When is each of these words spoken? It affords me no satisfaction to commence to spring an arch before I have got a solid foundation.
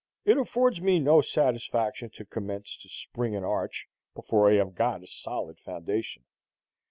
It 0.25 0.35
affords 0.39 0.81
me 0.81 0.97
no 0.99 1.21
satisfaction 1.21 2.09
to 2.15 2.25
commence 2.25 2.75
to 2.77 2.89
spring 2.89 3.35
an 3.35 3.43
arch 3.43 3.87
before 4.15 4.49
I 4.49 4.55
have 4.55 4.73
got 4.73 5.03
a 5.03 5.07
solid 5.07 5.59
foundation. 5.59 6.23